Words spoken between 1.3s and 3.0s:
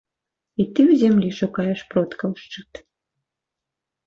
шукаеш продкаў шчыт.